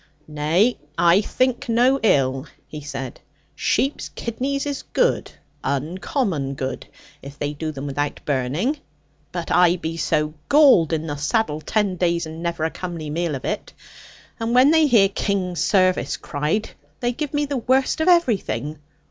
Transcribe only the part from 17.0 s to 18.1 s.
give me the worst of